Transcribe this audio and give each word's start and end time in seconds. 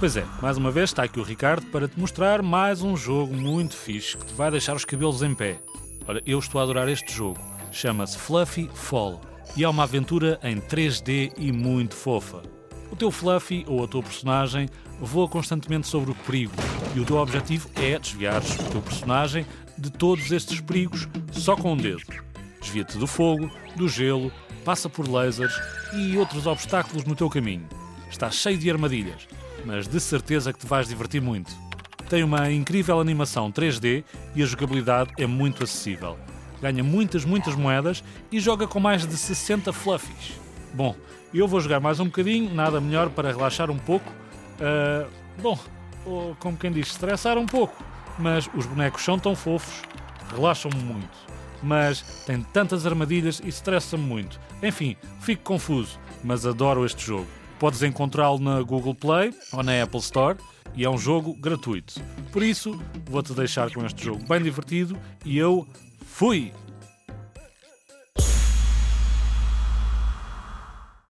Pois 0.00 0.16
é, 0.16 0.24
mais 0.40 0.56
uma 0.56 0.70
vez 0.70 0.90
está 0.90 1.02
aqui 1.02 1.18
o 1.18 1.24
Ricardo 1.24 1.66
para 1.72 1.88
te 1.88 1.98
mostrar 1.98 2.40
mais 2.40 2.82
um 2.82 2.96
jogo 2.96 3.34
muito 3.34 3.76
fixe 3.76 4.16
que 4.16 4.26
te 4.26 4.32
vai 4.32 4.48
deixar 4.48 4.76
os 4.76 4.84
cabelos 4.84 5.22
em 5.22 5.34
pé. 5.34 5.58
Olha, 6.06 6.22
eu 6.24 6.38
estou 6.38 6.60
a 6.60 6.64
adorar 6.64 6.88
este 6.88 7.12
jogo. 7.12 7.40
Chama-se 7.72 8.16
Fluffy 8.16 8.70
Fall 8.72 9.20
e 9.56 9.64
é 9.64 9.68
uma 9.68 9.82
aventura 9.82 10.38
em 10.44 10.60
3D 10.60 11.32
e 11.36 11.50
muito 11.50 11.96
fofa. 11.96 12.42
O 12.92 12.96
teu 12.96 13.10
Fluffy 13.10 13.64
ou 13.66 13.82
a 13.82 13.88
tua 13.88 14.04
personagem 14.04 14.68
voa 15.00 15.28
constantemente 15.28 15.88
sobre 15.88 16.12
o 16.12 16.14
perigo 16.14 16.54
e 16.94 17.00
o 17.00 17.04
teu 17.04 17.16
objetivo 17.16 17.68
é 17.74 17.98
desviar 17.98 18.40
o 18.40 18.70
teu 18.70 18.80
personagem 18.80 19.44
de 19.76 19.90
todos 19.90 20.30
estes 20.30 20.60
perigos 20.60 21.08
só 21.32 21.56
com 21.56 21.72
um 21.72 21.76
dedo. 21.76 22.04
Desvia-te 22.60 22.98
do 22.98 23.06
fogo, 23.08 23.50
do 23.74 23.88
gelo, 23.88 24.30
passa 24.64 24.88
por 24.88 25.08
lasers 25.08 25.60
e 25.92 26.16
outros 26.16 26.46
obstáculos 26.46 27.04
no 27.04 27.16
teu 27.16 27.28
caminho. 27.28 27.66
Está 28.08 28.30
cheio 28.30 28.56
de 28.56 28.70
armadilhas, 28.70 29.26
mas 29.64 29.86
de 29.86 30.00
certeza 30.00 30.52
que 30.52 30.58
te 30.58 30.66
vais 30.66 30.88
divertir 30.88 31.20
muito. 31.20 31.52
Tem 32.08 32.22
uma 32.22 32.50
incrível 32.50 33.00
animação 33.00 33.52
3D 33.52 34.02
e 34.34 34.42
a 34.42 34.46
jogabilidade 34.46 35.10
é 35.18 35.26
muito 35.26 35.62
acessível. 35.62 36.18
Ganha 36.60 36.82
muitas, 36.82 37.24
muitas 37.24 37.54
moedas 37.54 38.02
e 38.32 38.40
joga 38.40 38.66
com 38.66 38.80
mais 38.80 39.06
de 39.06 39.16
60 39.16 39.72
fluffies. 39.72 40.32
Bom, 40.72 40.96
eu 41.32 41.46
vou 41.46 41.60
jogar 41.60 41.80
mais 41.80 42.00
um 42.00 42.06
bocadinho, 42.06 42.52
nada 42.54 42.80
melhor 42.80 43.10
para 43.10 43.30
relaxar 43.30 43.70
um 43.70 43.78
pouco. 43.78 44.10
Uh, 44.58 45.08
bom, 45.40 45.58
ou, 46.06 46.34
como 46.40 46.56
quem 46.56 46.72
diz, 46.72 46.88
estressar 46.88 47.36
um 47.36 47.46
pouco. 47.46 47.76
Mas 48.18 48.48
os 48.54 48.66
bonecos 48.66 49.04
são 49.04 49.18
tão 49.18 49.36
fofos, 49.36 49.82
relaxam-me 50.34 50.82
muito. 50.82 51.28
Mas 51.62 52.02
tem 52.24 52.40
tantas 52.40 52.86
armadilhas 52.86 53.40
e 53.44 53.48
estressa-me 53.48 54.02
muito. 54.02 54.40
Enfim, 54.62 54.96
fico 55.20 55.42
confuso, 55.42 55.98
mas 56.24 56.46
adoro 56.46 56.84
este 56.84 57.04
jogo. 57.06 57.26
Podes 57.58 57.82
encontrá-lo 57.82 58.38
na 58.38 58.62
Google 58.62 58.94
Play 58.94 59.34
ou 59.52 59.62
na 59.62 59.82
Apple 59.82 60.00
Store 60.00 60.38
e 60.74 60.84
é 60.84 60.90
um 60.90 60.98
jogo 60.98 61.34
gratuito. 61.34 62.00
Por 62.30 62.42
isso, 62.42 62.80
vou-te 63.06 63.32
deixar 63.32 63.72
com 63.72 63.84
este 63.84 64.04
jogo 64.04 64.24
bem 64.28 64.40
divertido 64.42 64.96
e 65.24 65.36
eu 65.36 65.66
fui! 66.06 66.52